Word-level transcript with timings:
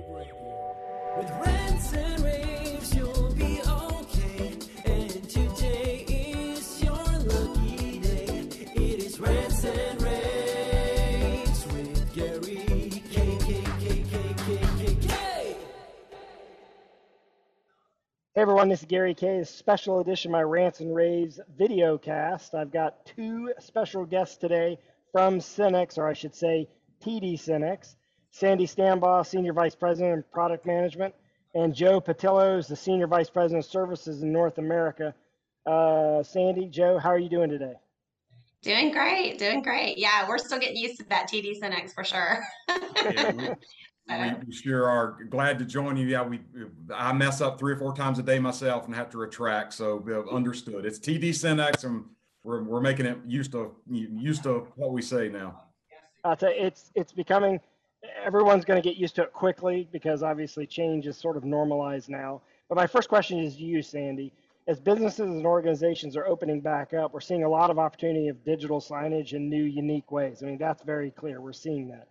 Hey 0.00 0.06
everyone, 18.42 18.70
this 18.70 18.80
is 18.80 18.86
Gary 18.86 19.14
Kayye. 19.14 19.46
Special 19.46 20.00
edition 20.00 20.30
of 20.30 20.32
my 20.32 20.42
Rants 20.42 20.80
and 20.80 20.94
Raves 20.94 21.38
video 21.58 21.98
cast. 21.98 22.54
I've 22.54 22.72
got 22.72 23.04
two 23.04 23.52
special 23.58 24.06
guests 24.06 24.38
today 24.38 24.78
from 25.12 25.40
SYNNEX, 25.40 25.98
or 25.98 26.08
I 26.08 26.14
should 26.14 26.34
say 26.34 26.68
TD 27.04 27.38
SYNNEX. 27.38 27.96
Sandi 28.30 28.66
Stambaugh, 28.66 29.26
Senior 29.26 29.52
Vice 29.52 29.74
President 29.74 30.20
of 30.20 30.32
Product 30.32 30.64
Management, 30.64 31.14
and 31.54 31.74
Joe 31.74 32.00
Pittillo 32.00 32.58
is 32.58 32.66
the 32.66 32.76
Senior 32.76 33.06
Vice 33.06 33.28
President 33.28 33.64
of 33.64 33.70
Services 33.70 34.22
in 34.22 34.32
North 34.32 34.58
America. 34.58 35.14
Uh, 35.66 36.22
Sandi, 36.22 36.66
Joe, 36.66 36.98
how 36.98 37.10
are 37.10 37.18
you 37.18 37.28
doing 37.28 37.50
today? 37.50 37.74
Doing 38.62 38.92
great, 38.92 39.38
doing 39.38 39.62
great. 39.62 39.98
Yeah, 39.98 40.28
we're 40.28 40.38
still 40.38 40.58
getting 40.58 40.76
used 40.76 40.98
to 40.98 41.08
that 41.08 41.28
TD 41.28 41.58
SYNNEX 41.58 41.92
for 41.94 42.04
sure. 42.04 42.40
Yeah, 42.68 43.32
we, 43.32 43.48
we, 44.08 44.34
we 44.46 44.52
sure 44.52 44.86
are 44.86 45.24
glad 45.30 45.58
to 45.58 45.64
join 45.64 45.96
you. 45.96 46.06
Yeah, 46.06 46.22
we 46.22 46.40
I 46.94 47.12
mess 47.12 47.40
up 47.40 47.58
three 47.58 47.72
or 47.72 47.76
four 47.76 47.94
times 47.94 48.18
a 48.18 48.22
day 48.22 48.38
myself 48.38 48.84
and 48.84 48.94
have 48.94 49.08
to 49.10 49.18
retract. 49.18 49.72
So 49.72 50.04
understood. 50.30 50.84
It's 50.84 50.98
TD 50.98 51.30
SYNNEX, 51.30 51.84
and 51.84 52.04
we're, 52.44 52.62
we're 52.62 52.82
making 52.82 53.06
it 53.06 53.18
used 53.26 53.52
to 53.52 53.74
used 53.88 54.42
to 54.42 54.66
what 54.76 54.92
we 54.92 55.00
say 55.00 55.30
now. 55.30 55.62
I'll 56.22 56.36
tell 56.36 56.54
you, 56.54 56.62
it's 56.62 56.92
it's 56.94 57.12
becoming 57.12 57.60
everyone's 58.24 58.64
going 58.64 58.80
to 58.80 58.88
get 58.88 58.98
used 58.98 59.14
to 59.16 59.22
it 59.22 59.32
quickly 59.32 59.88
because 59.92 60.22
obviously 60.22 60.66
change 60.66 61.06
is 61.06 61.16
sort 61.16 61.36
of 61.36 61.44
normalized 61.44 62.08
now. 62.08 62.40
But 62.68 62.76
my 62.76 62.86
first 62.86 63.08
question 63.08 63.38
is 63.38 63.56
to 63.56 63.62
you, 63.62 63.82
Sandi. 63.82 64.32
As 64.68 64.78
businesses 64.78 65.20
and 65.20 65.44
organizations 65.46 66.16
are 66.16 66.26
opening 66.26 66.60
back 66.60 66.94
up, 66.94 67.12
we're 67.12 67.20
seeing 67.20 67.42
a 67.42 67.48
lot 67.48 67.70
of 67.70 67.78
opportunity 67.78 68.28
of 68.28 68.44
digital 68.44 68.80
signage 68.80 69.32
in 69.32 69.48
new, 69.48 69.64
unique 69.64 70.12
ways. 70.12 70.42
I 70.42 70.46
mean, 70.46 70.58
that's 70.58 70.82
very 70.82 71.10
clear. 71.10 71.40
We're 71.40 71.52
seeing 71.52 71.88
that. 71.88 72.08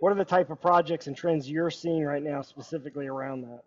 What 0.00 0.12
are 0.12 0.16
the 0.16 0.24
type 0.24 0.50
of 0.50 0.60
projects 0.60 1.06
and 1.06 1.16
trends 1.16 1.48
you're 1.48 1.70
seeing 1.70 2.04
right 2.04 2.22
now 2.22 2.42
specifically 2.42 3.06
around 3.06 3.42
that? 3.42 3.62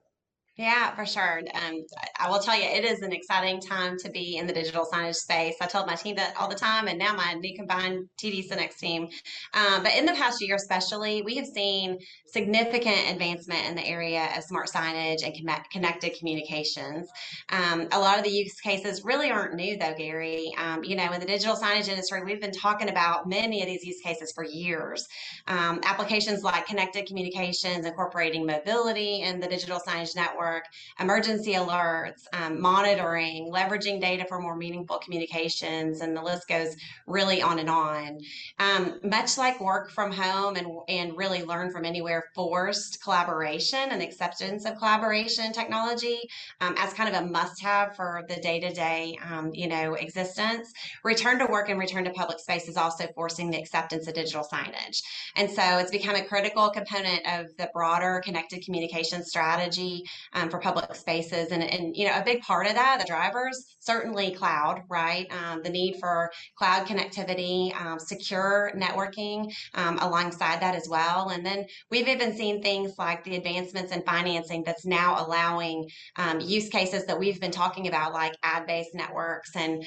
Yeah, 0.57 0.95
for 0.95 1.05
sure. 1.05 1.41
Um, 1.53 1.83
I 2.17 2.29
will 2.29 2.39
tell 2.39 2.55
you, 2.55 2.63
it 2.63 2.85
is 2.85 3.01
an 3.01 3.11
exciting 3.11 3.59
time 3.59 3.97
to 3.97 4.09
be 4.09 4.37
in 4.37 4.47
the 4.47 4.53
digital 4.53 4.85
signage 4.85 5.15
space. 5.15 5.55
I 5.59 5.65
told 5.65 5.85
my 5.85 5.95
team 5.95 6.15
that 6.15 6.33
all 6.39 6.47
the 6.47 6.55
time, 6.55 6.87
and 6.87 6.97
now 6.97 7.13
my 7.13 7.33
new 7.33 7.53
combined 7.57 8.07
TD 8.17 8.47
SYNNEX 8.47 8.77
team. 8.77 9.09
Um, 9.53 9.83
but 9.83 9.93
in 9.97 10.05
the 10.05 10.13
past 10.13 10.41
year, 10.41 10.55
especially, 10.55 11.21
we 11.23 11.35
have 11.35 11.45
seen 11.45 11.97
significant 12.25 13.09
advancement 13.11 13.65
in 13.67 13.75
the 13.75 13.85
area 13.85 14.29
of 14.37 14.43
smart 14.45 14.69
signage 14.73 15.25
and 15.25 15.35
connect, 15.35 15.71
connected 15.71 16.17
communications. 16.17 17.09
Um, 17.49 17.89
a 17.91 17.99
lot 17.99 18.17
of 18.17 18.23
the 18.23 18.31
use 18.31 18.57
cases 18.61 19.03
really 19.03 19.29
aren't 19.29 19.55
new, 19.55 19.75
though, 19.77 19.93
Gary. 19.97 20.53
Um, 20.57 20.85
you 20.85 20.95
know, 20.95 21.11
in 21.11 21.19
the 21.19 21.25
digital 21.25 21.57
signage 21.57 21.89
industry, 21.89 22.23
we've 22.23 22.39
been 22.39 22.53
talking 22.53 22.87
about 22.87 23.27
many 23.27 23.61
of 23.61 23.67
these 23.67 23.83
use 23.83 23.99
cases 24.01 24.31
for 24.33 24.45
years. 24.45 25.05
Um, 25.47 25.81
applications 25.83 26.43
like 26.43 26.65
connected 26.65 27.07
communications, 27.07 27.85
incorporating 27.85 28.45
mobility 28.45 29.19
in 29.23 29.41
the 29.41 29.47
digital 29.47 29.81
signage 29.85 30.15
network 30.15 30.44
network, 30.45 30.65
emergency 30.99 31.53
alerts, 31.53 32.23
um, 32.33 32.61
monitoring, 32.61 33.51
leveraging 33.51 33.99
data 33.99 34.25
for 34.27 34.39
more 34.39 34.55
meaningful 34.55 34.97
communications, 34.99 36.01
and 36.01 36.15
the 36.15 36.21
list 36.21 36.47
goes 36.47 36.75
really 37.07 37.41
on 37.41 37.59
and 37.59 37.69
on. 37.69 38.19
Um, 38.59 38.99
much 39.03 39.37
like 39.37 39.59
work 39.59 39.91
from 39.91 40.11
home 40.11 40.55
and, 40.55 40.67
and 40.87 41.17
really 41.17 41.43
learn 41.43 41.71
from 41.71 41.85
anywhere 41.85 42.25
forced 42.33 43.01
collaboration 43.03 43.89
and 43.89 44.01
acceptance 44.01 44.65
of 44.65 44.77
collaboration 44.77 45.51
technology 45.51 46.19
um, 46.61 46.75
as 46.77 46.93
kind 46.93 47.13
of 47.13 47.21
a 47.21 47.25
must 47.25 47.61
have 47.61 47.95
for 47.95 48.23
the 48.27 48.35
day 48.35 48.59
to 48.59 48.73
day, 48.73 49.17
you 49.53 49.67
know, 49.67 49.95
existence. 49.95 50.71
Return 51.03 51.39
to 51.39 51.45
work 51.45 51.69
and 51.69 51.79
return 51.79 52.03
to 52.05 52.11
public 52.11 52.39
space 52.39 52.67
is 52.67 52.77
also 52.77 53.07
forcing 53.15 53.51
the 53.51 53.57
acceptance 53.57 54.07
of 54.07 54.13
digital 54.13 54.43
signage. 54.51 55.01
And 55.35 55.49
so 55.49 55.61
it's 55.79 55.91
become 55.91 56.15
a 56.15 56.23
critical 56.23 56.69
component 56.69 57.21
of 57.27 57.47
the 57.57 57.69
broader 57.73 58.21
connected 58.23 58.63
communication 58.63 59.23
strategy 59.23 60.03
um, 60.35 60.49
for 60.49 60.59
public 60.59 60.93
spaces. 60.93 61.51
And, 61.51 61.63
and, 61.63 61.95
you 61.95 62.05
know, 62.05 62.15
a 62.15 62.23
big 62.23 62.41
part 62.41 62.67
of 62.67 62.75
that, 62.75 62.99
the 62.99 63.07
drivers, 63.07 63.75
certainly 63.79 64.35
cloud, 64.35 64.83
right? 64.89 65.25
Um, 65.31 65.63
the 65.63 65.69
need 65.69 65.97
for 65.99 66.29
cloud 66.57 66.85
connectivity, 66.85 67.75
um, 67.81 67.97
secure 67.97 68.71
networking 68.75 69.51
um, 69.73 69.97
alongside 69.99 70.61
that 70.61 70.75
as 70.75 70.87
well. 70.87 71.29
And 71.29 71.43
then 71.43 71.65
we've 71.89 72.07
even 72.07 72.35
seen 72.35 72.61
things 72.61 72.93
like 72.99 73.23
the 73.23 73.35
advancements 73.35 73.91
in 73.91 74.03
financing 74.03 74.63
that's 74.63 74.85
now 74.85 75.25
allowing 75.25 75.89
um, 76.17 76.39
use 76.39 76.69
cases 76.69 77.05
that 77.07 77.17
we've 77.17 77.41
been 77.41 77.51
talking 77.51 77.87
about, 77.87 78.13
like 78.13 78.35
ad-based 78.43 78.93
networks 78.93 79.55
and, 79.55 79.83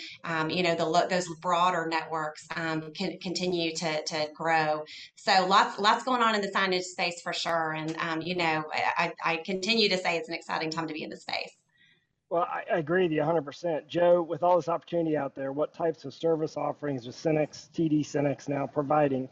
you 0.51 0.63
know, 0.63 0.75
the 0.75 0.89
those 1.11 1.29
broader 1.43 1.87
networks 1.89 2.47
can 2.49 3.19
continue 3.23 3.75
to, 3.77 4.03
to 4.05 4.27
grow. 4.35 4.83
So 5.17 5.47
lots, 5.47 5.79
lots 5.79 6.03
going 6.05 6.23
on 6.23 6.35
in 6.35 6.41
the 6.41 6.49
signage 6.49 6.83
space 6.83 7.21
for 7.23 7.33
sure. 7.33 7.75
And, 7.75 8.25
you 8.25 8.37
know, 8.37 8.65
I, 8.73 9.13
I 9.23 9.37
continue 9.45 9.89
to 9.91 9.99
say 9.99 10.17
it's 10.17 10.29
an 10.29 10.35
exciting 10.39 10.71
time 10.71 10.89
to 10.89 10.95
be 10.95 11.03
in 11.03 11.11
the 11.11 11.17
space. 11.17 11.53
Well, 12.31 12.43
I, 12.43 12.75
I 12.75 12.79
agree 12.79 13.05
with 13.05 13.13
you 13.13 13.23
100%. 13.23 13.89
Joe, 13.89 14.23
with 14.23 14.43
all 14.43 14.57
this 14.57 14.69
opportunity 14.69 15.17
out 15.17 15.35
there, 15.35 15.53
what 15.53 15.73
types 15.73 16.05
of 16.05 16.13
service 16.13 16.57
offerings 16.57 17.07
is 17.07 17.17
SYNNEX, 17.17 17.71
TD 17.75 18.05
SYNNEX 18.05 18.49
now 18.49 18.67
providing 18.67 19.29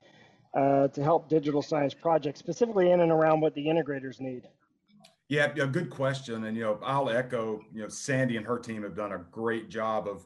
uh, 0.55 0.89
to 0.89 1.03
help 1.03 1.29
digital 1.29 1.63
signage 1.63 2.01
projects, 2.01 2.39
specifically 2.39 2.91
in 2.91 3.01
and 3.01 3.13
around 3.13 3.41
what 3.41 3.55
the 3.55 3.67
integrators 3.67 4.21
need? 4.21 4.49
Yeah, 5.29 5.53
a 5.61 5.67
good 5.67 5.91
question. 5.91 6.45
And, 6.45 6.57
you 6.57 6.63
know, 6.63 6.79
I'll 6.83 7.11
echo, 7.11 7.61
you 7.75 7.83
know, 7.83 7.89
Sandi 7.89 8.37
and 8.37 8.47
her 8.47 8.59
team 8.59 8.83
have 8.85 8.95
done 8.95 9.13
a 9.13 9.19
great 9.19 9.69
job 9.69 10.09
of 10.09 10.25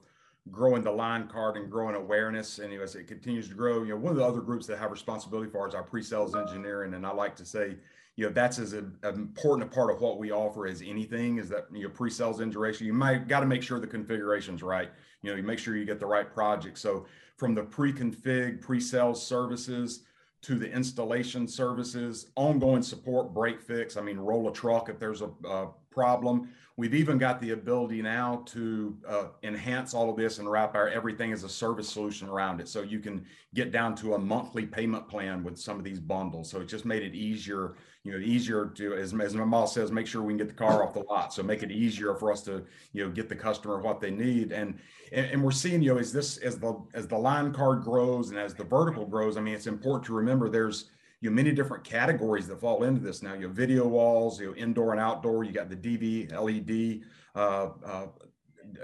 growing 0.51 0.83
the 0.83 0.91
line 0.91 1.27
card 1.27 1.57
and 1.57 1.71
growing 1.71 1.95
awareness. 1.95 2.59
And 2.59 2.73
you 2.73 2.79
know, 2.79 2.85
as 2.85 2.95
it 2.95 3.07
continues 3.07 3.49
to 3.49 3.55
grow, 3.55 3.83
you 3.83 3.91
know, 3.91 3.97
one 3.97 4.13
of 4.13 4.17
the 4.17 4.25
other 4.25 4.41
groups 4.41 4.67
that 4.67 4.79
have 4.79 4.91
responsibility 4.91 5.51
for 5.51 5.67
is 5.69 5.75
our 5.75 5.83
pre-sales 5.83 6.35
engineering. 6.35 6.95
And 6.95 7.07
I 7.07 7.13
like 7.13 7.37
to 7.37 7.45
say, 7.45 7.77
you 8.21 8.27
know 8.27 8.33
that's 8.33 8.59
as 8.59 8.75
a, 8.75 8.81
an 9.03 9.15
important 9.15 9.67
a 9.67 9.75
part 9.75 9.91
of 9.91 10.03
what 10.03 10.19
we 10.19 10.31
offer 10.31 10.67
as 10.67 10.83
anything 10.83 11.39
is 11.39 11.49
that 11.49 11.69
you 11.73 11.85
know 11.85 11.89
pre-sales 11.89 12.43
integration 12.43 12.87
you 12.87 12.93
might 12.93 13.27
got 13.29 13.41
to 13.41 13.47
make 13.47 13.63
sure 13.63 13.81
the 13.81 13.87
configuration's 13.87 14.63
right. 14.63 14.91
You 15.23 15.31
know 15.31 15.37
you 15.39 15.43
make 15.43 15.59
sure 15.59 15.75
you 15.75 15.87
get 15.87 15.99
the 15.99 16.05
right 16.05 16.31
project. 16.31 16.77
So 16.77 17.07
from 17.39 17.55
the 17.55 17.63
pre-config 17.63 18.61
pre-sales 18.61 19.27
services 19.27 20.03
to 20.43 20.59
the 20.59 20.71
installation 20.71 21.49
services 21.49 22.27
ongoing 22.37 22.83
support 22.83 23.33
break 23.33 23.61
fix 23.61 23.97
i 23.97 24.03
mean 24.03 24.19
roll 24.19 24.49
a 24.49 24.53
truck 24.53 24.89
if 24.89 24.99
there's 24.99 25.23
a, 25.23 25.31
a 25.47 25.69
problem 25.91 26.51
we've 26.81 26.95
even 26.95 27.19
got 27.19 27.41
the 27.41 27.51
ability 27.51 28.01
now 28.01 28.43
to 28.47 28.97
uh, 29.07 29.25
enhance 29.43 29.93
all 29.93 30.09
of 30.09 30.17
this 30.17 30.39
and 30.39 30.51
wrap 30.51 30.75
our 30.75 30.89
everything 30.89 31.31
as 31.31 31.45
a 31.45 31.49
service 31.49 31.89
solution 31.89 32.29
around 32.29 32.59
it 32.61 32.69
so 32.69 32.81
you 32.81 32.99
can 32.99 33.25
get 33.55 33.71
down 33.71 33.95
to 33.95 34.15
a 34.15 34.19
monthly 34.19 34.65
payment 34.65 35.07
plan 35.07 35.45
with 35.45 35.59
some 35.59 35.77
of 35.77 35.85
these 35.85 36.01
bundles 36.01 36.51
so 36.51 36.61
it 36.61 36.67
just 36.67 36.87
made 36.87 37.03
it 37.03 37.15
easier 37.15 37.77
you 38.03 38.13
know, 38.13 38.19
easier 38.19 38.67
to, 38.77 38.95
as, 38.95 39.13
as 39.13 39.35
my 39.35 39.45
mom 39.45 39.67
says, 39.67 39.93
make 39.93 40.07
sure 40.07 40.23
we 40.23 40.33
can 40.33 40.39
get 40.39 40.49
the 40.49 40.55
car 40.55 40.83
off 40.83 40.95
the 40.95 41.01
lot. 41.01 41.35
So 41.35 41.43
make 41.43 41.63
it 41.63 41.71
easier 41.71 42.15
for 42.15 42.33
us 42.33 42.41
to, 42.45 42.65
you 42.95 43.05
know, 43.05 43.11
get 43.11 43.29
the 43.29 43.37
customer 43.37 43.79
what 43.79 44.01
they 44.01 44.11
need. 44.11 44.53
And, 44.53 44.79
and, 45.13 45.27
and 45.27 45.45
we're 45.45 45.51
seeing, 45.51 45.83
you 45.83 45.93
know, 45.93 46.01
as 46.01 46.11
this, 46.11 46.39
as 46.39 46.59
the, 46.59 46.81
as 46.95 47.07
the 47.07 47.19
line 47.19 47.53
card 47.53 47.83
grows 47.83 48.31
and 48.31 48.39
as 48.39 48.55
the 48.55 48.65
vertical 48.65 49.05
grows, 49.05 49.37
I 49.37 49.43
mean, 49.43 49.53
it's 49.53 49.67
important 49.67 50.07
to 50.07 50.15
remember 50.15 50.49
there's, 50.49 50.91
you 51.21 51.31
many 51.31 51.53
different 51.53 51.85
categories 51.85 52.49
that 52.49 52.61
fall 52.61 52.83
into 52.85 53.01
this 53.01 53.23
now. 53.23 53.35
You 53.35 53.47
have 53.47 53.55
video 53.55 53.87
walls, 53.87 54.41
you 54.41 54.49
know, 54.49 54.55
indoor 54.55 54.93
and 54.93 55.01
outdoor. 55.01 55.45
You 55.45 55.53
got 55.53 55.69
the 55.69 55.77
DV, 55.77 56.33
LED, 56.33 57.03
uh, 57.35 57.69
uh, 57.85 58.07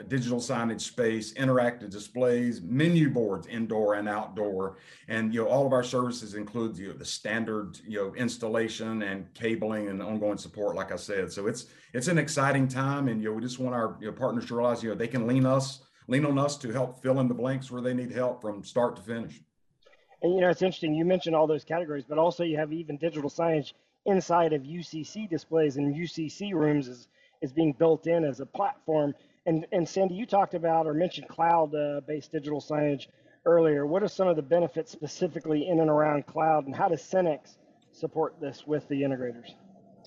digital 0.08 0.38
signage 0.38 0.80
space, 0.80 1.32
interactive 1.34 1.90
displays, 1.90 2.60
menu 2.60 3.08
boards, 3.08 3.46
indoor 3.46 3.94
and 3.94 4.08
outdoor. 4.08 4.76
And, 5.08 5.32
you 5.32 5.42
know, 5.42 5.48
all 5.48 5.66
of 5.66 5.72
our 5.72 5.82
services 5.82 6.34
include, 6.34 6.76
you 6.76 6.88
know, 6.88 6.94
the 6.94 7.04
standard, 7.04 7.78
you 7.86 7.98
know, 7.98 8.14
installation 8.14 9.02
and 9.02 9.32
cabling 9.32 9.88
and 9.88 10.02
ongoing 10.02 10.38
support, 10.38 10.76
like 10.76 10.92
I 10.92 10.96
said. 10.96 11.32
So 11.32 11.46
it's, 11.46 11.66
it's 11.94 12.08
an 12.08 12.18
exciting 12.18 12.68
time. 12.68 13.08
And, 13.08 13.22
you 13.22 13.30
know, 13.30 13.34
we 13.34 13.42
just 13.42 13.58
want 13.58 13.74
our 13.74 13.96
you 14.00 14.06
know, 14.06 14.12
partners 14.12 14.46
to 14.46 14.56
realize, 14.56 14.82
you 14.82 14.90
know, 14.90 14.94
they 14.94 15.08
can 15.08 15.26
lean 15.26 15.46
us, 15.46 15.82
lean 16.08 16.26
on 16.26 16.38
us 16.38 16.56
to 16.58 16.70
help 16.70 17.02
fill 17.02 17.20
in 17.20 17.28
the 17.28 17.34
blanks 17.34 17.70
where 17.70 17.82
they 17.82 17.94
need 17.94 18.12
help 18.12 18.42
from 18.42 18.62
start 18.62 18.96
to 18.96 19.02
finish. 19.02 19.40
And, 20.22 20.34
you 20.34 20.40
know, 20.40 20.48
it's 20.48 20.62
interesting. 20.62 20.94
You 20.94 21.04
mentioned 21.04 21.36
all 21.36 21.46
those 21.46 21.64
categories, 21.64 22.04
but 22.08 22.18
also 22.18 22.44
you 22.44 22.56
have 22.56 22.72
even 22.72 22.96
digital 22.96 23.30
signage 23.30 23.72
inside 24.04 24.52
of 24.52 24.62
UCC 24.62 25.28
displays 25.28 25.76
and 25.76 25.94
UCC 25.94 26.52
rooms 26.52 26.88
is, 26.88 27.08
is 27.42 27.52
being 27.52 27.72
built 27.72 28.06
in 28.06 28.24
as 28.24 28.40
a 28.40 28.46
platform 28.46 29.14
and, 29.46 29.64
and 29.70 29.88
Sandi, 29.88 30.14
you 30.14 30.26
talked 30.26 30.54
about 30.54 30.86
or 30.86 30.94
mentioned 30.94 31.28
cloud-based 31.28 32.32
digital 32.32 32.60
signage 32.60 33.06
earlier. 33.44 33.86
What 33.86 34.02
are 34.02 34.08
some 34.08 34.26
of 34.26 34.34
the 34.34 34.42
benefits 34.42 34.90
specifically 34.90 35.68
in 35.68 35.78
and 35.78 35.88
around 35.88 36.26
cloud, 36.26 36.66
and 36.66 36.74
how 36.74 36.88
does 36.88 37.02
SYNNEX 37.02 37.56
support 37.92 38.40
this 38.40 38.66
with 38.66 38.86
the 38.88 39.02
integrators? 39.02 39.54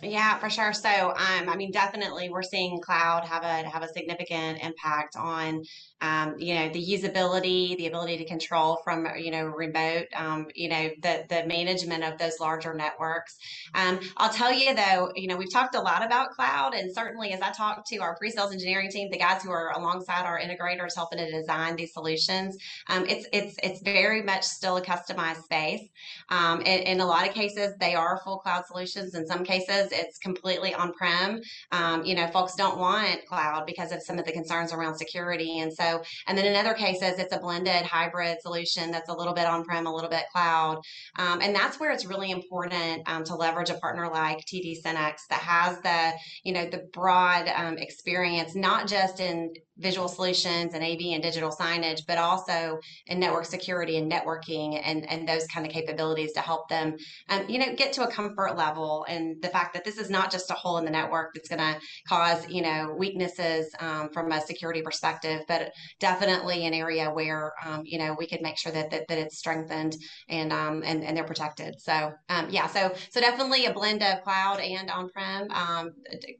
Yeah, 0.01 0.37
for 0.39 0.49
sure. 0.49 0.71
So, 0.71 1.09
um, 1.09 1.49
I 1.49 1.57
mean, 1.57 1.71
definitely, 1.71 2.29
we're 2.29 2.41
seeing 2.41 2.79
cloud 2.79 3.25
have 3.25 3.43
a 3.43 3.67
have 3.69 3.83
a 3.83 3.87
significant 3.89 4.63
impact 4.63 5.17
on, 5.17 5.61
um, 5.99 6.35
you 6.37 6.55
know, 6.55 6.69
the 6.69 6.79
usability, 6.81 7.75
the 7.75 7.87
ability 7.87 8.17
to 8.19 8.25
control 8.25 8.79
from, 8.85 9.05
you 9.17 9.29
know, 9.29 9.43
remote, 9.43 10.05
um, 10.15 10.47
you 10.55 10.69
know, 10.69 10.89
the 11.01 11.25
the 11.27 11.45
management 11.47 12.05
of 12.05 12.17
those 12.17 12.39
larger 12.39 12.73
networks. 12.73 13.35
Um, 13.73 13.99
I'll 14.15 14.31
tell 14.31 14.53
you 14.53 14.73
though, 14.73 15.11
you 15.15 15.27
know, 15.27 15.35
we've 15.35 15.51
talked 15.51 15.75
a 15.75 15.81
lot 15.81 16.05
about 16.05 16.29
cloud, 16.29 16.75
and 16.75 16.93
certainly 16.95 17.33
as 17.33 17.41
I 17.41 17.51
talk 17.51 17.83
to 17.89 17.97
our 17.97 18.15
pre-sales 18.15 18.53
engineering 18.53 18.89
team, 18.91 19.09
the 19.11 19.17
guys 19.17 19.43
who 19.43 19.51
are 19.51 19.71
alongside 19.75 20.25
our 20.25 20.39
integrators 20.39 20.95
helping 20.95 21.19
to 21.19 21.29
design 21.29 21.75
these 21.75 21.91
solutions, 21.91 22.55
um, 22.87 23.05
it's 23.05 23.27
it's 23.33 23.57
it's 23.61 23.81
very 23.81 24.21
much 24.23 24.43
still 24.45 24.77
a 24.77 24.81
customized 24.81 25.43
space. 25.43 25.89
Um, 26.29 26.61
in, 26.61 26.83
in 26.83 26.99
a 27.01 27.05
lot 27.05 27.27
of 27.27 27.33
cases, 27.33 27.73
they 27.79 27.95
are 27.95 28.21
full 28.23 28.37
cloud 28.39 28.65
solutions. 28.65 29.13
In 29.15 29.25
some 29.27 29.43
cases 29.43 29.88
it's 29.91 30.17
completely 30.17 30.73
on-prem. 30.73 31.41
Um, 31.71 32.05
you 32.05 32.15
know, 32.15 32.27
folks 32.27 32.55
don't 32.55 32.77
want 32.77 33.25
cloud 33.27 33.65
because 33.65 33.91
of 33.91 34.01
some 34.01 34.19
of 34.19 34.25
the 34.25 34.31
concerns 34.31 34.73
around 34.73 34.95
security. 34.95 35.59
And 35.59 35.73
so, 35.73 36.01
and 36.27 36.37
then 36.37 36.45
in 36.45 36.55
other 36.55 36.73
cases, 36.73 37.19
it's 37.19 37.33
a 37.33 37.39
blended 37.39 37.83
hybrid 37.85 38.41
solution 38.41 38.91
that's 38.91 39.09
a 39.09 39.13
little 39.13 39.33
bit 39.33 39.45
on-prem, 39.45 39.85
a 39.85 39.93
little 39.93 40.09
bit 40.09 40.25
cloud. 40.31 40.81
Um, 41.17 41.41
and 41.41 41.55
that's 41.55 41.79
where 41.79 41.91
it's 41.91 42.05
really 42.05 42.31
important 42.31 43.07
um, 43.07 43.23
to 43.25 43.35
leverage 43.35 43.69
a 43.69 43.75
partner 43.75 44.09
like 44.09 44.39
TD 44.45 44.81
SYNNEX 44.81 45.27
that 45.29 45.39
has 45.39 45.79
the, 45.81 46.11
you 46.43 46.53
know, 46.53 46.69
the 46.69 46.87
broad 46.93 47.47
um, 47.55 47.77
experience, 47.77 48.55
not 48.55 48.87
just 48.87 49.19
in 49.19 49.53
visual 49.79 50.07
solutions 50.07 50.73
and 50.73 50.83
AV 50.83 51.13
and 51.13 51.23
digital 51.23 51.49
signage, 51.49 52.01
but 52.05 52.17
also 52.17 52.79
in 53.07 53.19
network 53.19 53.45
security 53.45 53.97
and 53.97 54.11
networking 54.11 54.79
and, 54.83 55.09
and 55.09 55.27
those 55.27 55.47
kind 55.47 55.65
of 55.65 55.71
capabilities 55.71 56.33
to 56.33 56.41
help 56.41 56.67
them, 56.69 56.95
um, 57.29 57.45
you 57.49 57.57
know, 57.57 57.73
get 57.75 57.93
to 57.93 58.03
a 58.03 58.11
comfort 58.11 58.57
level. 58.57 59.05
And 59.07 59.41
the 59.41 59.47
fact 59.47 59.73
that 59.73 59.85
this 59.85 59.97
is 59.97 60.09
not 60.09 60.31
just 60.31 60.51
a 60.51 60.53
hole 60.53 60.77
in 60.77 60.85
the 60.85 60.91
network 60.91 61.33
that's 61.33 61.49
going 61.49 61.59
to 61.59 61.79
cause, 62.07 62.47
you 62.49 62.61
know, 62.61 62.93
weaknesses 62.97 63.73
um, 63.79 64.09
from 64.09 64.31
a 64.31 64.41
security 64.41 64.81
perspective, 64.81 65.41
but 65.47 65.71
definitely 65.99 66.65
an 66.65 66.73
area 66.73 67.09
where, 67.09 67.53
um, 67.65 67.83
you 67.85 67.97
know, 67.97 68.15
we 68.19 68.27
could 68.27 68.41
make 68.41 68.57
sure 68.57 68.71
that, 68.71 68.91
that, 68.91 69.07
that 69.07 69.17
it's 69.17 69.37
strengthened 69.37 69.95
and, 70.27 70.51
um, 70.51 70.83
and, 70.85 71.03
and 71.03 71.15
they're 71.15 71.23
protected. 71.23 71.79
So, 71.79 72.11
um, 72.27 72.47
yeah, 72.49 72.67
so, 72.67 72.93
so 73.09 73.21
definitely 73.21 73.65
a 73.65 73.73
blend 73.73 74.03
of 74.03 74.23
cloud 74.23 74.59
and 74.59 74.89
on-prem 74.91 75.49
um, 75.51 75.91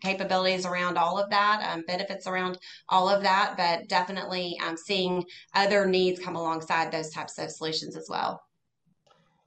capabilities 0.02 0.66
around 0.66 0.98
all 0.98 1.18
of 1.18 1.30
that, 1.30 1.72
um, 1.72 1.84
benefits 1.88 2.28
around 2.28 2.58
all 2.90 3.08
of 3.08 3.24
that 3.24 3.29
that, 3.30 3.56
but 3.58 3.88
definitely 3.88 4.60
um, 4.66 4.76
seeing 4.76 5.24
other 5.54 5.86
needs 5.86 6.20
come 6.20 6.36
alongside 6.36 6.92
those 6.92 7.10
types 7.12 7.38
of 7.38 7.52
solutions 7.52 7.96
as 7.96 8.08
well. 8.10 8.42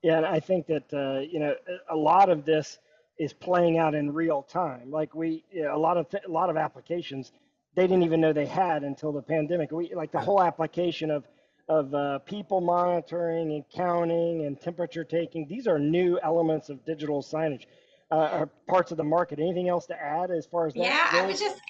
Yeah, 0.02 0.17
and 0.17 0.26
I 0.26 0.40
think 0.40 0.67
that 0.67 0.93
uh, 0.93 1.20
you 1.20 1.38
know 1.38 1.55
a 1.90 1.96
lot 1.96 2.29
of 2.29 2.44
this 2.44 2.79
is 3.19 3.32
playing 3.32 3.79
out 3.79 3.94
in 3.94 4.12
real 4.12 4.43
time. 4.43 4.90
Like 4.90 5.14
we, 5.14 5.44
you 5.52 5.64
know, 5.64 5.76
a 5.76 5.79
lot 5.79 5.96
of 5.96 6.08
th- 6.08 6.25
a 6.26 6.31
lot 6.31 6.50
of 6.50 6.56
applications 6.56 7.32
they 7.75 7.87
didn't 7.87 8.02
even 8.02 8.20
know 8.20 8.32
they 8.32 8.46
had 8.46 8.82
until 8.82 9.12
the 9.12 9.23
pandemic. 9.23 9.70
We 9.73 9.94
like 9.94 10.12
the 10.12 10.20
whole 10.20 10.43
application 10.43 11.11
of 11.11 11.25
of 11.69 11.94
uh, 11.94 12.19
people 12.20 12.61
monitoring 12.61 13.52
and 13.52 13.64
counting 13.73 14.46
and 14.46 14.61
temperature 14.61 15.05
taking. 15.05 15.46
These 15.46 15.67
are 15.67 15.78
new 15.78 16.19
elements 16.23 16.69
of 16.69 16.85
digital 16.85 17.23
signage. 17.23 17.67
Uh, 18.11 18.44
parts 18.69 18.90
of 18.90 18.99
the 18.99 19.05
market. 19.05 19.38
Anything 19.38 19.70
else 19.70 19.87
to 19.87 19.99
add 19.99 20.31
as 20.31 20.44
far 20.44 20.67
as 20.67 20.75
that? 20.75 20.82
Yeah, 20.82 21.11
goes? 21.12 21.20
I 21.20 21.26
would 21.26 21.38
just 21.38 21.61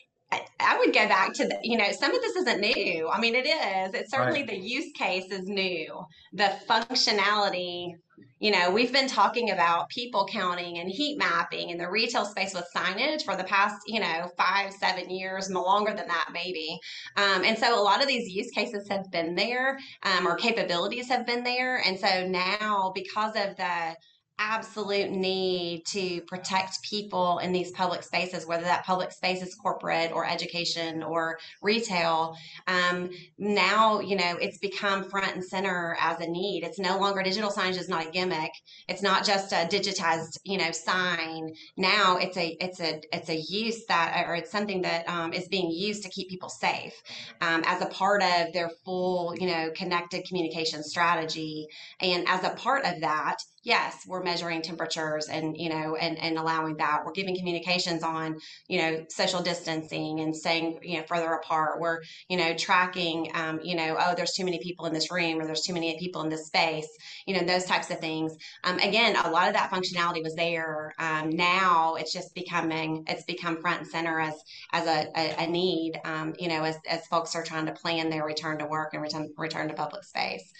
I 0.60 0.78
would 0.78 0.94
go 0.94 1.06
back 1.08 1.32
to 1.34 1.46
the, 1.46 1.58
you 1.62 1.76
know, 1.76 1.90
some 1.92 2.14
of 2.14 2.20
this 2.22 2.36
isn't 2.36 2.60
new. 2.60 3.08
I 3.08 3.20
mean, 3.20 3.34
it 3.34 3.46
is. 3.46 3.94
It's 3.94 4.10
certainly 4.10 4.40
right. 4.40 4.50
the 4.50 4.56
use 4.56 4.92
case 4.92 5.30
is 5.30 5.46
new. 5.46 6.04
The 6.32 6.52
functionality, 6.68 7.92
you 8.38 8.50
know, 8.50 8.70
we've 8.70 8.92
been 8.92 9.08
talking 9.08 9.50
about 9.50 9.88
people 9.88 10.26
counting 10.30 10.78
and 10.78 10.88
heat 10.88 11.18
mapping 11.18 11.70
in 11.70 11.78
the 11.78 11.90
retail 11.90 12.24
space 12.24 12.54
with 12.54 12.66
signage 12.74 13.24
for 13.24 13.36
the 13.36 13.44
past, 13.44 13.76
you 13.86 14.00
know, 14.00 14.30
five, 14.36 14.72
seven 14.72 15.10
years, 15.10 15.50
no 15.50 15.62
longer 15.62 15.94
than 15.94 16.08
that, 16.08 16.28
maybe. 16.32 16.78
Um, 17.16 17.44
and 17.44 17.58
so 17.58 17.78
a 17.78 17.82
lot 17.82 18.00
of 18.00 18.08
these 18.08 18.28
use 18.28 18.50
cases 18.50 18.88
have 18.88 19.10
been 19.10 19.34
there 19.34 19.78
um, 20.02 20.26
or 20.26 20.36
capabilities 20.36 21.08
have 21.08 21.26
been 21.26 21.44
there. 21.44 21.82
And 21.86 21.98
so 21.98 22.26
now, 22.26 22.92
because 22.94 23.36
of 23.36 23.56
the 23.56 23.96
absolute 24.42 25.10
need 25.10 25.86
to 25.86 26.20
protect 26.22 26.82
people 26.82 27.38
in 27.38 27.52
these 27.52 27.70
public 27.70 28.02
spaces, 28.02 28.46
whether 28.46 28.64
that 28.64 28.84
public 28.84 29.12
space 29.12 29.42
is 29.42 29.54
corporate 29.54 30.10
or 30.12 30.26
education 30.26 31.02
or 31.02 31.38
retail. 31.62 32.36
Um, 32.66 33.10
now, 33.38 34.00
you 34.00 34.16
know, 34.16 34.36
it's 34.40 34.58
become 34.58 35.08
front 35.08 35.34
and 35.34 35.44
center 35.44 35.96
as 36.00 36.20
a 36.20 36.26
need. 36.26 36.64
It's 36.64 36.78
no 36.78 36.98
longer 36.98 37.22
digital 37.22 37.50
signage 37.50 37.78
is 37.78 37.88
not 37.88 38.08
a 38.08 38.10
gimmick. 38.10 38.50
It's 38.88 39.02
not 39.02 39.24
just 39.24 39.52
a 39.52 39.66
digitized, 39.70 40.38
you 40.44 40.58
know, 40.58 40.72
sign. 40.72 41.54
Now 41.76 42.16
it's 42.16 42.36
a 42.36 42.56
it's 42.60 42.80
a 42.80 43.00
it's 43.12 43.28
a 43.28 43.36
use 43.36 43.86
that 43.86 44.24
or 44.26 44.34
it's 44.34 44.50
something 44.50 44.82
that 44.82 45.08
um, 45.08 45.32
is 45.32 45.48
being 45.48 45.70
used 45.70 46.02
to 46.02 46.08
keep 46.08 46.28
people 46.28 46.48
safe 46.48 46.94
um, 47.40 47.62
as 47.66 47.80
a 47.80 47.86
part 47.86 48.22
of 48.22 48.52
their 48.52 48.70
full, 48.84 49.34
you 49.38 49.46
know, 49.46 49.70
connected 49.76 50.26
communication 50.26 50.82
strategy. 50.82 51.66
And 52.00 52.26
as 52.28 52.42
a 52.44 52.50
part 52.50 52.84
of 52.84 53.00
that, 53.00 53.36
yes, 53.62 54.04
we're 54.06 54.22
measuring 54.22 54.62
temperatures 54.62 55.28
and, 55.28 55.56
you 55.56 55.68
know, 55.68 55.96
and, 55.96 56.18
and 56.18 56.38
allowing 56.38 56.76
that. 56.76 57.02
We're 57.04 57.12
giving 57.12 57.36
communications 57.36 58.02
on, 58.02 58.38
you 58.68 58.78
know, 58.78 59.04
social 59.08 59.40
distancing 59.40 60.20
and 60.20 60.34
staying, 60.34 60.80
you 60.82 60.98
know, 60.98 61.04
further 61.06 61.32
apart. 61.32 61.80
We're, 61.80 62.00
you 62.28 62.36
know, 62.36 62.54
tracking, 62.54 63.30
um, 63.34 63.60
you 63.62 63.76
know, 63.76 63.96
oh, 63.98 64.14
there's 64.16 64.32
too 64.32 64.44
many 64.44 64.58
people 64.62 64.86
in 64.86 64.92
this 64.92 65.10
room 65.10 65.40
or 65.40 65.46
there's 65.46 65.62
too 65.62 65.72
many 65.72 65.96
people 65.98 66.22
in 66.22 66.28
this 66.28 66.46
space, 66.46 66.88
you 67.26 67.34
know, 67.34 67.44
those 67.44 67.64
types 67.64 67.90
of 67.90 68.00
things. 68.00 68.36
Um, 68.64 68.78
again, 68.78 69.16
a 69.16 69.30
lot 69.30 69.48
of 69.48 69.54
that 69.54 69.70
functionality 69.70 70.22
was 70.22 70.34
there. 70.34 70.92
Um, 70.98 71.30
now 71.30 71.94
it's 71.94 72.12
just 72.12 72.34
becoming, 72.34 73.04
it's 73.06 73.24
become 73.24 73.60
front 73.60 73.80
and 73.80 73.88
center 73.88 74.20
as, 74.20 74.34
as 74.72 74.86
a, 74.86 75.08
a, 75.16 75.44
a 75.44 75.46
need, 75.46 76.00
um, 76.04 76.34
you 76.38 76.48
know, 76.48 76.64
as, 76.64 76.76
as 76.88 77.06
folks 77.06 77.36
are 77.36 77.44
trying 77.44 77.66
to 77.66 77.72
plan 77.72 78.10
their 78.10 78.24
return 78.24 78.58
to 78.58 78.66
work 78.66 78.90
and 78.92 79.02
return, 79.02 79.28
return 79.36 79.68
to 79.68 79.74
public 79.74 80.04
space, 80.04 80.50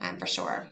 um, 0.00 0.18
for 0.18 0.26
sure. 0.26 0.68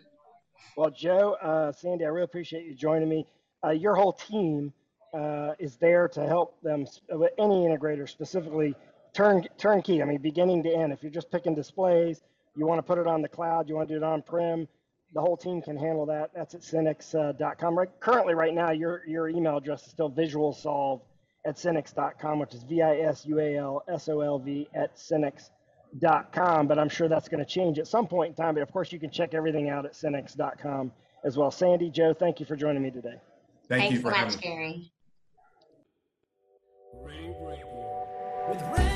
Well, 0.78 0.92
Joe, 0.92 1.36
uh, 1.42 1.72
Sandi, 1.72 2.04
I 2.04 2.08
really 2.08 2.22
appreciate 2.22 2.64
you 2.64 2.72
joining 2.72 3.08
me. 3.08 3.26
Uh, 3.64 3.70
your 3.70 3.96
whole 3.96 4.12
team 4.12 4.72
uh, 5.12 5.54
is 5.58 5.74
there 5.74 6.06
to 6.06 6.24
help 6.24 6.62
them, 6.62 6.86
with 7.10 7.32
any 7.36 7.66
integrator 7.66 8.08
specifically, 8.08 8.76
turn 9.12 9.44
turnkey. 9.56 10.00
I 10.00 10.04
mean, 10.04 10.18
beginning 10.18 10.62
to 10.62 10.72
end. 10.72 10.92
If 10.92 11.02
you're 11.02 11.10
just 11.10 11.32
picking 11.32 11.56
displays, 11.56 12.22
you 12.54 12.64
want 12.64 12.78
to 12.78 12.84
put 12.84 12.96
it 12.96 13.08
on 13.08 13.22
the 13.22 13.28
cloud, 13.28 13.68
you 13.68 13.74
want 13.74 13.88
to 13.88 13.94
do 13.94 13.98
it 13.98 14.04
on 14.04 14.22
prem, 14.22 14.68
the 15.14 15.20
whole 15.20 15.36
team 15.36 15.60
can 15.62 15.76
handle 15.76 16.06
that. 16.06 16.30
That's 16.32 16.54
at 16.54 16.60
synnex.com. 16.60 17.76
Right, 17.76 17.88
currently, 17.98 18.34
right 18.34 18.54
now, 18.54 18.70
your 18.70 19.04
your 19.04 19.28
email 19.28 19.56
address 19.56 19.84
is 19.84 19.90
still 19.90 20.12
visualsolve 20.12 21.00
at 21.44 21.56
synnex.com, 21.56 22.38
which 22.38 22.54
is 22.54 22.62
V 22.62 22.82
I 22.82 22.98
S 22.98 23.26
U 23.26 23.40
A 23.40 23.56
L 23.56 23.82
S 23.88 24.08
O 24.08 24.20
L 24.20 24.38
V 24.38 24.68
at 24.76 24.96
synnex.com 24.96 25.57
synnex.com, 25.94 26.66
but 26.66 26.78
I'm 26.78 26.88
sure 26.88 27.08
that's 27.08 27.28
going 27.28 27.44
to 27.44 27.50
change 27.50 27.78
at 27.78 27.86
some 27.86 28.06
point 28.06 28.30
in 28.30 28.34
time. 28.34 28.54
But 28.54 28.62
of 28.62 28.72
course, 28.72 28.92
you 28.92 28.98
can 28.98 29.10
check 29.10 29.34
everything 29.34 29.68
out 29.68 29.84
at 29.84 29.92
synnex.com 29.92 30.92
as 31.24 31.36
well. 31.36 31.50
Sandi, 31.50 31.90
Joe, 31.90 32.14
thank 32.14 32.40
you 32.40 32.46
for 32.46 32.56
joining 32.56 32.82
me 32.82 32.90
today. 32.90 33.16
Thank 33.68 33.82
Thanks 33.82 33.94
you 33.94 34.00
for 34.00 34.12
so 34.12 34.18
much, 34.18 34.40
Gary. 34.40 34.90
With 38.48 38.87